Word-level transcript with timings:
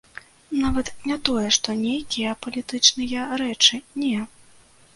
Нават 0.61 0.87
не 1.11 1.17
тое 1.29 1.43
што 1.59 1.75
нейкія 1.83 2.33
палітычныя 2.47 3.29
рэчы, 3.45 3.83
не. 4.05 4.27